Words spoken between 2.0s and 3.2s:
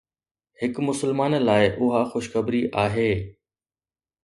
خوشخبري آهي.